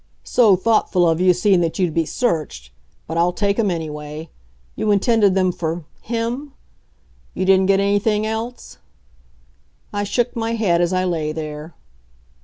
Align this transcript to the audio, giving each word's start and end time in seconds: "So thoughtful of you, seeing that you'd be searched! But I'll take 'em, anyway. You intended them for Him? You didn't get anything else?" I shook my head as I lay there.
"So 0.23 0.55
thoughtful 0.55 1.07
of 1.07 1.21
you, 1.21 1.31
seeing 1.31 1.61
that 1.61 1.77
you'd 1.77 1.93
be 1.93 2.07
searched! 2.07 2.71
But 3.05 3.17
I'll 3.19 3.31
take 3.31 3.59
'em, 3.59 3.69
anyway. 3.69 4.31
You 4.75 4.89
intended 4.89 5.35
them 5.35 5.51
for 5.51 5.85
Him? 6.01 6.53
You 7.35 7.45
didn't 7.45 7.67
get 7.67 7.79
anything 7.79 8.25
else?" 8.25 8.79
I 9.93 10.03
shook 10.03 10.35
my 10.35 10.53
head 10.53 10.81
as 10.81 10.91
I 10.91 11.05
lay 11.05 11.33
there. 11.33 11.75